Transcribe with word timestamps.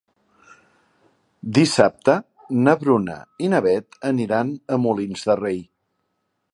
Dissabte 1.57 2.15
na 2.69 2.75
Bruna 2.85 3.19
i 3.49 3.53
na 3.55 3.63
Beth 3.69 4.01
aniran 4.13 4.53
a 4.79 4.85
Molins 4.87 5.31
de 5.31 5.41
Rei. 5.45 5.67